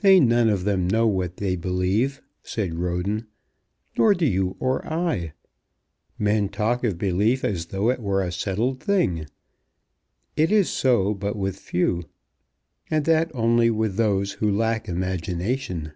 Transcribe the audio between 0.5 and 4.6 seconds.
them know what they believe," said Roden; "nor do you